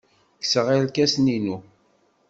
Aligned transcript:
Kkseɣ 0.39 0.67
irkasen-inu. 0.77 1.57